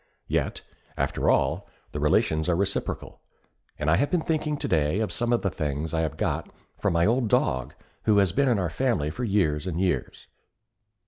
[0.25, 0.63] Yet,
[0.97, 3.21] after all, the relations are reciprocal;
[3.77, 6.95] and I have been thinking today of some of the things I have got from
[6.95, 7.75] an old dog
[8.05, 10.25] who has been in our family for years and years.